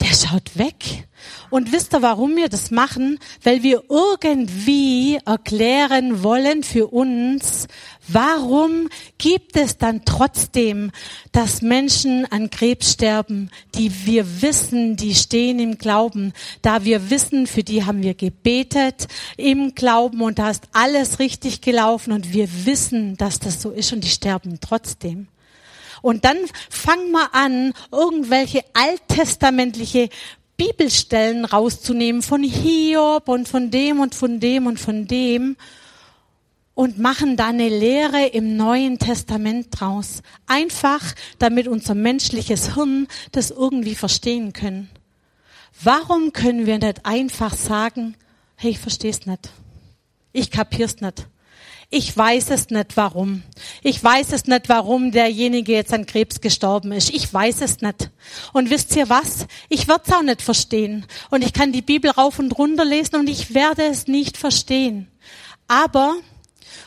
[0.04, 1.08] der schaut weg.
[1.50, 3.20] Und wisst ihr, warum wir das machen?
[3.44, 7.68] Weil wir irgendwie erklären wollen für uns,
[8.08, 10.92] warum gibt es dann trotzdem,
[11.32, 17.48] dass Menschen an Krebs sterben, die wir wissen, die stehen im Glauben, da wir wissen,
[17.48, 22.50] für die haben wir gebetet im Glauben und da ist alles richtig gelaufen und wir
[22.66, 25.28] wissen, dass das so ist und die sterben trotzdem.
[26.04, 26.38] Und dann
[26.70, 30.10] fangen wir an, irgendwelche alttestamentliche
[30.58, 35.56] Bibelstellen rauszunehmen von Hiob und von dem und von dem und von dem
[36.74, 40.24] und machen da eine Lehre im Neuen Testament draus.
[40.46, 44.90] Einfach, damit unser menschliches Hirn das irgendwie verstehen können.
[45.82, 48.16] Warum können wir nicht einfach sagen,
[48.58, 49.52] hey, ich versteh's nicht.
[50.34, 51.28] Ich kapier's nicht.
[51.96, 53.44] Ich weiß es nicht, warum.
[53.84, 57.14] Ich weiß es nicht, warum derjenige jetzt an Krebs gestorben ist.
[57.14, 58.10] Ich weiß es nicht.
[58.52, 59.46] Und wisst ihr was?
[59.70, 61.06] Ich werde es auch nicht verstehen.
[61.30, 65.08] Und ich kann die Bibel rauf und runter lesen und ich werde es nicht verstehen.
[65.68, 66.16] Aber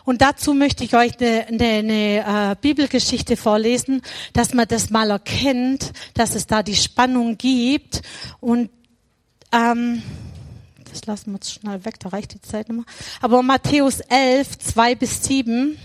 [0.04, 5.10] und dazu möchte ich euch eine, eine, eine äh, Bibelgeschichte vorlesen, dass man das mal
[5.10, 8.02] erkennt, dass es da die Spannung gibt.
[8.40, 8.70] Und
[9.52, 10.02] ähm,
[10.96, 12.86] das lassen wir jetzt schnell weg, da reicht die Zeit nicht mehr.
[13.20, 15.78] Aber Matthäus 11, 2 bis 7.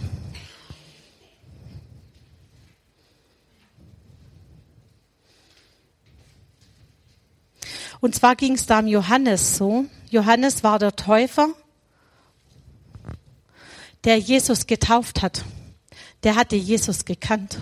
[7.99, 9.85] Und zwar ging es da um Johannes so.
[10.09, 11.49] Johannes war der Täufer,
[14.03, 15.43] der Jesus getauft hat.
[16.23, 17.59] Der hatte Jesus gekannt.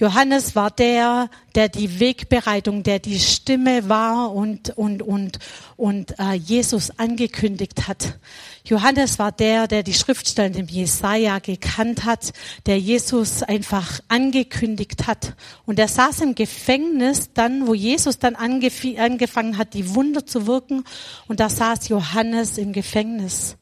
[0.00, 5.38] Johannes war der, der die Wegbereitung, der die Stimme war und, und, und,
[5.76, 8.18] und äh, Jesus angekündigt hat.
[8.64, 12.32] Johannes war der, der die Schriftstellen im Jesaja gekannt hat,
[12.64, 15.34] der Jesus einfach angekündigt hat.
[15.66, 20.84] Und er saß im Gefängnis dann, wo Jesus dann angefangen hat, die Wunder zu wirken.
[21.28, 23.56] Und da saß Johannes im Gefängnis.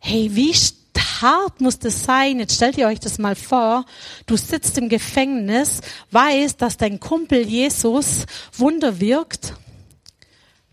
[0.00, 0.52] Hey, wie
[0.98, 2.38] hart muss das sein?
[2.38, 3.84] Jetzt stellt ihr euch das mal vor.
[4.26, 5.80] Du sitzt im Gefängnis,
[6.10, 8.26] weißt, dass dein Kumpel Jesus
[8.56, 9.54] Wunder wirkt,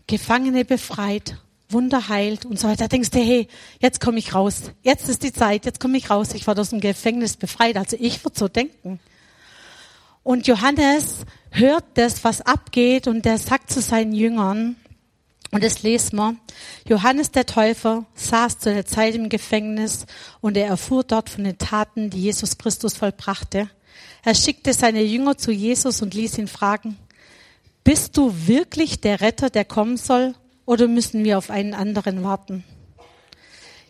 [0.06, 1.36] Gefangene befreit,
[1.70, 2.84] Wunder heilt und so weiter.
[2.84, 3.48] Da denkst du, hey,
[3.80, 4.70] jetzt komme ich raus.
[4.82, 6.34] Jetzt ist die Zeit, jetzt komme ich raus.
[6.34, 7.76] Ich war aus dem Gefängnis befreit.
[7.76, 9.00] Also ich würde so denken.
[10.22, 14.76] Und Johannes hört das, was abgeht und der sagt zu seinen Jüngern,
[15.52, 16.34] und das lesen wir.
[16.88, 20.06] Johannes der Täufer saß zu der Zeit im Gefängnis
[20.40, 23.68] und er erfuhr dort von den Taten, die Jesus Christus vollbrachte.
[24.24, 26.96] Er schickte seine Jünger zu Jesus und ließ ihn fragen,
[27.84, 30.34] bist du wirklich der Retter, der kommen soll,
[30.64, 32.64] oder müssen wir auf einen anderen warten?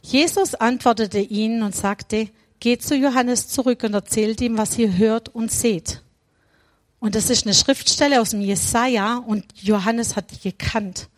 [0.01, 5.29] Jesus antwortete ihnen und sagte, geht zu Johannes zurück und erzählt ihm, was ihr hört
[5.29, 6.03] und seht.
[6.99, 11.09] Und das ist eine Schriftstelle aus dem Jesaja und Johannes hat die gekannt.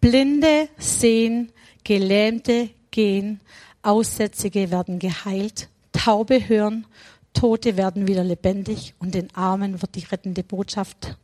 [0.00, 1.52] Blinde sehen,
[1.84, 3.40] Gelähmte gehen,
[3.82, 6.86] Aussätzige werden geheilt, Taube hören,
[7.32, 11.16] Tote werden wieder lebendig und den Armen wird die rettende Botschaft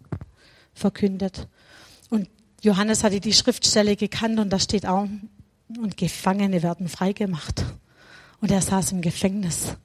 [0.74, 1.48] verkündet.
[2.10, 2.28] Und
[2.62, 5.08] Johannes hatte die Schriftstelle gekannt und da steht auch,
[5.78, 7.64] und Gefangene werden freigemacht.
[8.40, 9.76] Und er saß im Gefängnis.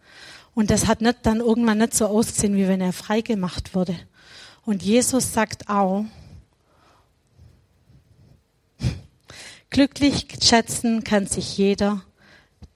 [0.54, 3.96] Und das hat nicht dann irgendwann nicht so ausgesehen, wie wenn er freigemacht wurde.
[4.66, 6.06] Und Jesus sagt auch,
[9.72, 12.02] Glücklich schätzen kann sich jeder,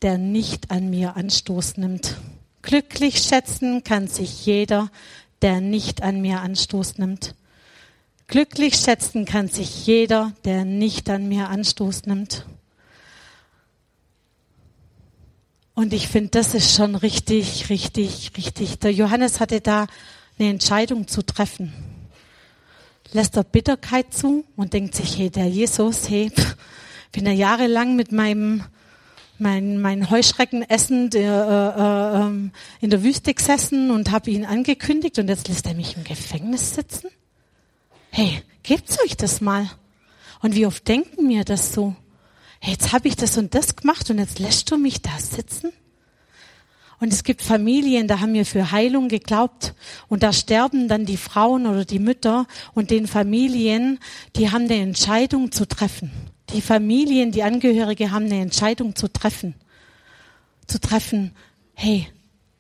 [0.04, 2.18] der nicht an mir Anstoß nimmt.
[2.62, 4.92] Glücklich schätzen kann sich jeder,
[5.42, 7.34] der nicht an mir Anstoß nimmt.
[8.28, 12.46] Glücklich schätzen kann sich jeder, der nicht an mir Anstoß nimmt.
[15.74, 18.80] Und ich finde, das ist schon richtig, richtig, richtig.
[18.80, 19.88] Der Johannes hatte da
[20.38, 21.74] eine Entscheidung zu treffen.
[23.12, 26.32] Lässt er Bitterkeit zu und denkt sich, hey, der Jesus, hey,
[27.14, 28.66] bin da jahrelang mit meinem
[29.40, 35.20] mein, mein Heuschreckenessen der, äh, äh, ähm, in der Wüste gesessen und habe ihn angekündigt
[35.20, 37.10] und jetzt lässt er mich im Gefängnis sitzen?
[38.12, 39.70] Hey, gebt's euch das mal?
[40.42, 41.96] Und wie oft denken mir das so?
[42.60, 45.72] Hey, jetzt habe ich das und das gemacht und jetzt lässt du mich da sitzen?
[47.00, 49.74] Und es gibt Familien, da haben wir für Heilung geglaubt
[50.08, 54.00] und da sterben dann die Frauen oder die Mütter und den Familien,
[54.38, 56.12] die haben eine Entscheidung zu treffen.
[56.54, 59.56] Die Familien, die Angehörige haben eine Entscheidung zu treffen.
[60.68, 61.36] Zu treffen,
[61.74, 62.08] hey,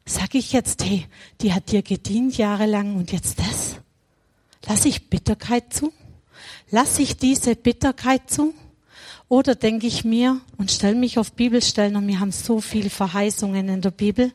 [0.05, 1.05] sag ich jetzt, hey,
[1.41, 3.75] die hat dir gedient jahrelang und jetzt das?
[4.67, 5.93] Lass ich Bitterkeit zu?
[6.71, 8.53] Lass ich diese Bitterkeit zu?
[9.29, 13.69] Oder denke ich mir und stelle mich auf Bibelstellen und wir haben so viele Verheißungen
[13.69, 14.31] in der Bibel.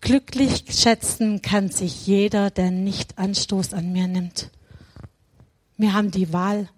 [0.00, 4.50] Glücklich schätzen kann sich jeder, der nicht Anstoß an mir nimmt.
[5.76, 6.68] Wir haben die Wahl.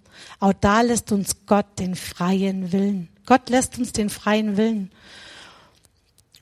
[0.41, 3.09] Auch da lässt uns Gott den freien Willen.
[3.27, 4.91] Gott lässt uns den freien Willen.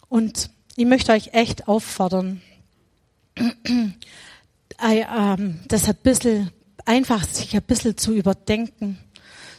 [0.08, 2.42] Und ich möchte euch echt auffordern,
[3.36, 3.94] ähm,
[5.68, 6.50] das ein bisschen,
[6.84, 8.98] einfach sich ein bisschen zu überdenken.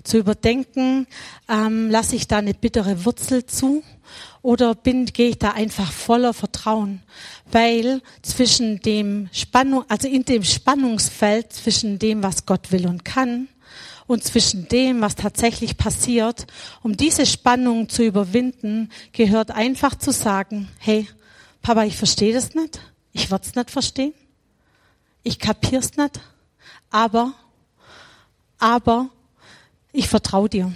[0.04, 1.08] Zu überdenken,
[1.48, 3.84] ähm, lasse ich da eine bittere Wurzel zu
[4.42, 7.02] oder bin, gehe ich da einfach voller Vertrauen?
[7.50, 13.48] Weil zwischen dem Spannung, also in dem Spannungsfeld zwischen dem, was Gott will und kann,
[14.14, 16.48] und zwischen dem, was tatsächlich passiert,
[16.82, 21.08] um diese Spannung zu überwinden, gehört einfach zu sagen, hey,
[21.62, 22.80] Papa, ich verstehe das nicht,
[23.12, 24.14] ich werde es nicht verstehen,
[25.24, 26.22] ich kapier's nicht,
[26.90, 27.34] aber,
[28.60, 29.10] aber
[29.92, 30.72] ich vertraue dir.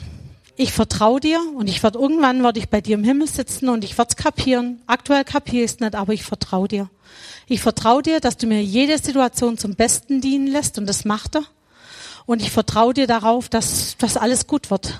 [0.60, 3.84] ich vertraue dir und ich werde irgendwann werde ich bei dir im Himmel sitzen und
[3.84, 4.82] ich werde es kapieren.
[4.88, 6.90] Aktuell kapiere ich es nicht, aber ich vertraue dir.
[7.48, 11.36] Ich vertraue dir, dass du mir jede Situation zum Besten dienen lässt und das macht
[11.36, 11.44] er.
[12.28, 15.00] Und ich vertraue dir darauf, dass, dass alles gut wird.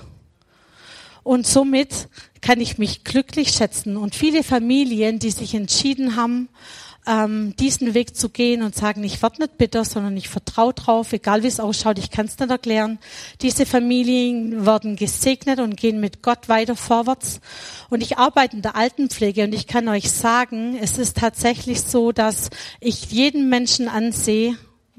[1.22, 2.08] Und somit
[2.40, 3.98] kann ich mich glücklich schätzen.
[3.98, 6.48] Und viele Familien, die sich entschieden haben,
[7.06, 11.12] ähm, diesen Weg zu gehen und sagen, ich werde nicht bitter, sondern ich vertraue drauf,
[11.12, 12.98] egal wie es ausschaut, ich kann es nicht erklären.
[13.42, 17.40] Diese Familien werden gesegnet und gehen mit Gott weiter vorwärts.
[17.90, 22.10] Und ich arbeite in der Altenpflege und ich kann euch sagen, es ist tatsächlich so,
[22.10, 22.48] dass
[22.80, 24.56] ich jeden Menschen ansehe,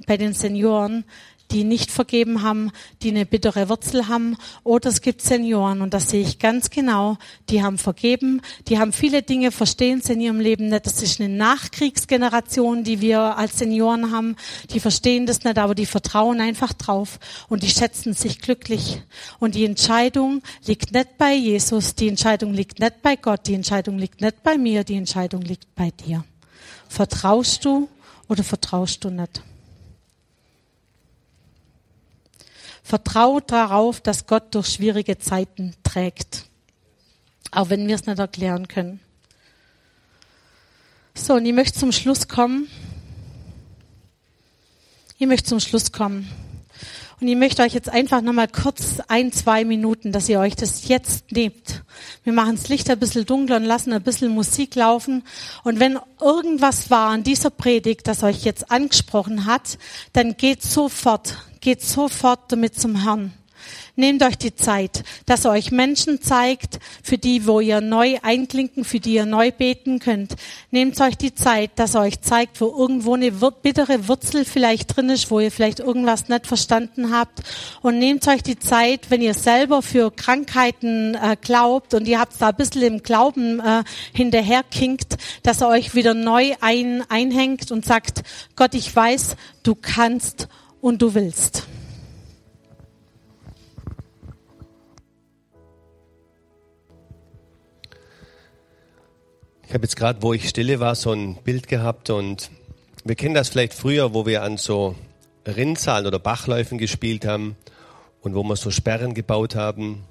[0.08, 1.04] bei den Senioren,
[1.52, 2.72] die nicht vergeben haben,
[3.02, 4.38] die eine bittere Wurzel haben.
[4.64, 7.18] Oder es gibt Senioren, und das sehe ich ganz genau,
[7.50, 10.86] die haben vergeben, die haben viele Dinge, verstehen sie in ihrem Leben nicht.
[10.86, 14.36] Das ist eine Nachkriegsgeneration, die wir als Senioren haben.
[14.72, 19.02] Die verstehen das nicht, aber die vertrauen einfach drauf und die schätzen sich glücklich.
[19.40, 23.98] Und die Entscheidung liegt nicht bei Jesus, die Entscheidung liegt nicht bei Gott, die Entscheidung
[23.98, 26.24] liegt nicht bei mir, die Entscheidung liegt bei dir.
[26.88, 27.88] Vertraust du
[28.28, 29.42] oder vertraust du nicht?
[32.90, 36.46] Vertraut darauf, dass Gott durch schwierige Zeiten trägt.
[37.52, 39.00] Auch wenn wir es nicht erklären können.
[41.14, 42.68] So, und ich möchte zum Schluss kommen.
[45.20, 46.32] Ich möchte zum Schluss kommen.
[47.22, 50.88] Und ich möchte euch jetzt einfach nochmal kurz ein, zwei Minuten, dass ihr euch das
[50.88, 51.84] jetzt nehmt.
[52.24, 55.24] Wir machen das Licht ein bisschen dunkler und lassen ein bisschen Musik laufen.
[55.64, 59.78] Und wenn irgendwas war an dieser Predigt, das euch jetzt angesprochen hat,
[60.14, 63.34] dann geht sofort geht sofort damit zum Herrn.
[64.00, 68.86] Nehmt euch die Zeit, dass er euch Menschen zeigt, für die, wo ihr neu einklinken,
[68.86, 70.36] für die ihr neu beten könnt.
[70.72, 75.10] Nehmt euch die Zeit, dass er euch zeigt, wo irgendwo eine bittere Wurzel vielleicht drin
[75.10, 77.42] ist, wo ihr vielleicht irgendwas nicht verstanden habt.
[77.82, 82.40] Und nehmt euch die Zeit, wenn ihr selber für Krankheiten äh, glaubt und ihr habt
[82.40, 83.84] da ein bisschen im Glauben äh,
[84.14, 88.24] hinterherkinkt, dass er euch wieder neu ein, einhängt und sagt,
[88.56, 90.48] Gott, ich weiß, du kannst
[90.82, 91.68] und du willst.
[99.68, 102.50] Ich habe jetzt gerade, wo ich stille war, so ein Bild gehabt und
[103.06, 104.96] wir kennen das vielleicht früher, wo wir an so
[105.46, 107.56] Rinnsalen oder Bachläufen gespielt haben
[108.22, 110.06] und wo wir so Sperren gebaut haben.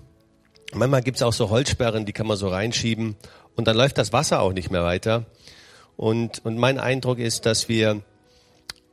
[0.73, 3.17] Manchmal gibt es auch so Holzsperren, die kann man so reinschieben
[3.57, 5.27] und dann läuft das Wasser auch nicht mehr weiter.
[5.97, 8.03] Und, und mein Eindruck ist, dass wir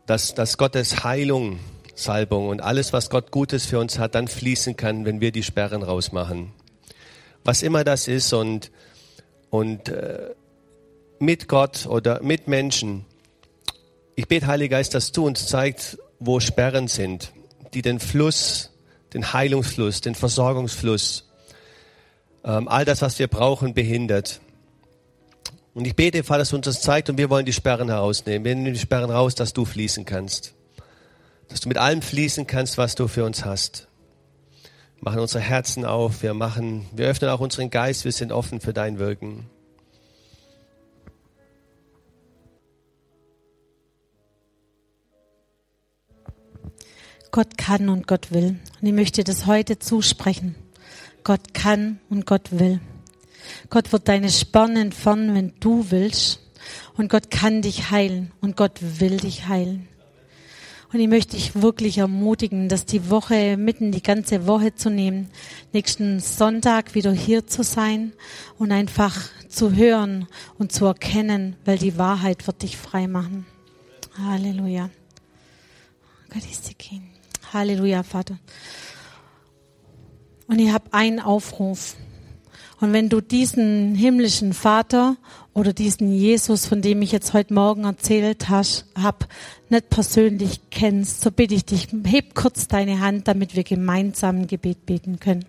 [0.06, 1.60] dass, dass Gottes Heilung,
[1.96, 5.44] Salbung und alles, was Gott Gutes für uns hat, dann fließen kann, wenn wir die
[5.44, 6.52] Sperren rausmachen.
[7.44, 8.72] Was immer das ist und,
[9.50, 10.32] und äh,
[11.20, 13.06] mit Gott oder mit Menschen.
[14.16, 17.32] Ich bete, Heiliger Geist, dass du uns zeigst, wo Sperren sind,
[17.74, 18.72] die den Fluss,
[19.14, 21.30] den Heilungsfluss, den Versorgungsfluss,
[22.44, 24.40] ähm, all das, was wir brauchen, behindert.
[25.76, 28.46] Und ich bete, Vater, dass du uns das zeigt und wir wollen die Sperren herausnehmen.
[28.46, 30.54] Wir nehmen die Sperren raus, dass du fließen kannst.
[31.50, 33.90] Dass du mit allem fließen kannst, was du für uns hast.
[34.96, 38.62] Wir machen unsere Herzen auf, wir machen, wir öffnen auch unseren Geist, wir sind offen
[38.62, 39.50] für dein Wirken.
[47.32, 48.60] Gott kann und Gott will.
[48.80, 50.56] Und ich möchte das heute zusprechen.
[51.26, 52.80] Gott kann und Gott will.
[53.70, 56.42] Gott wird deine Sperren entfernen, wenn du willst.
[56.98, 59.88] Und Gott kann dich heilen und Gott will dich heilen.
[60.94, 65.30] Und ich möchte dich wirklich ermutigen, dass die Woche mitten die ganze Woche zu nehmen,
[65.74, 68.14] nächsten Sonntag wieder hier zu sein
[68.58, 69.20] und einfach
[69.50, 70.28] zu hören
[70.58, 73.46] und zu erkennen, weil die Wahrheit wird dich frei machen.
[74.18, 74.90] Halleluja.
[77.52, 78.40] Halleluja, Vater.
[80.48, 81.96] Und ich habe einen Aufruf.
[82.82, 85.16] Und wenn du diesen himmlischen Vater
[85.54, 89.26] oder diesen Jesus, von dem ich jetzt heute Morgen erzählt habe,
[89.70, 94.48] nicht persönlich kennst, so bitte ich dich, heb kurz deine Hand, damit wir gemeinsam ein
[94.48, 95.46] Gebet beten können.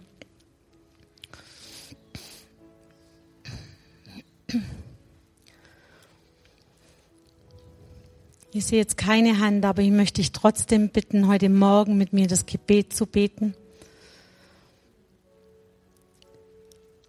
[8.52, 12.26] Ich sehe jetzt keine Hand, aber ich möchte dich trotzdem bitten, heute Morgen mit mir
[12.26, 13.54] das Gebet zu beten.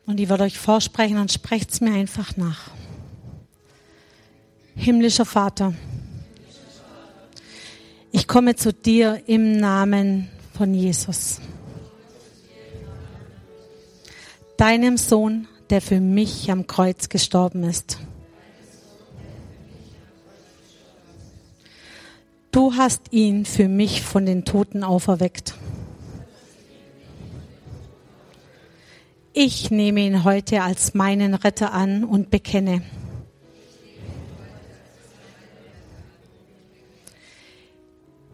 [0.08, 2.72] Und ich werde euch vorsprechen und sprecht es mir einfach nach.
[4.74, 5.74] Himmlischer Vater,
[8.14, 11.42] ich komme zu dir im Namen von Jesus,
[14.56, 18.00] deinem Sohn, der für mich am Kreuz gestorben ist.
[22.52, 25.54] Du hast ihn für mich von den Toten auferweckt.
[29.38, 32.82] Ich nehme ihn heute als meinen Retter an und bekenne.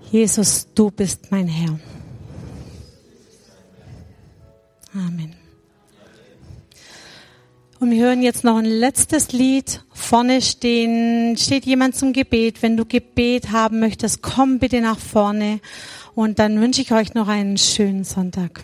[0.09, 1.77] Jesus, du bist mein Herr.
[4.93, 5.35] Amen.
[7.81, 9.83] Und wir hören jetzt noch ein letztes Lied.
[9.91, 12.61] Vorne stehen, steht jemand zum Gebet.
[12.61, 15.59] Wenn du Gebet haben möchtest, komm bitte nach vorne.
[16.15, 18.63] Und dann wünsche ich euch noch einen schönen Sonntag.